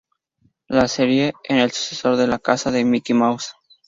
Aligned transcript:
La 0.67 0.87
serie 0.87 1.31
es 1.43 1.57
el 1.63 1.69
sucesor 1.69 2.15
de 2.17 2.25
"La 2.25 2.39
casa 2.39 2.71
de 2.71 2.83
Mickey 2.83 3.15
Mouse". 3.15 3.53